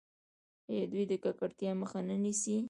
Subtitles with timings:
[0.69, 2.55] آیا دوی د ککړتیا مخه نه نیسي؟